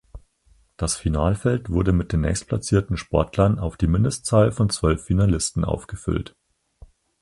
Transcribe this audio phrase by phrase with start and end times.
[0.77, 6.35] Das Finalfeld wurde mit den nächstplatzierten Sportlern auf die Mindestzahl von zwölf Finalisten aufgefüllt.